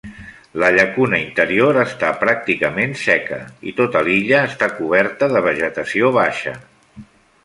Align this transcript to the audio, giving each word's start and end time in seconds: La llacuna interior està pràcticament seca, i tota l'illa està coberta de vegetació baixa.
La 0.61 0.69
llacuna 0.75 1.17
interior 1.23 1.77
està 1.81 2.07
pràcticament 2.23 2.95
seca, 3.03 3.39
i 3.71 3.73
tota 3.81 4.01
l'illa 4.07 4.41
està 4.53 4.71
coberta 4.79 5.29
de 5.37 5.43
vegetació 5.49 6.11
baixa. 6.17 6.55